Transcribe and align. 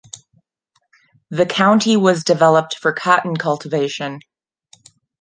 The 1.29 1.45
county 1.45 1.95
was 1.95 2.23
developed 2.23 2.75
for 2.79 2.91
cotton 2.91 3.37
cultivation. 3.37 4.19